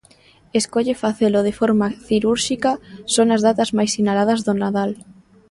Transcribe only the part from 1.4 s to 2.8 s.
de forma cirúrxica,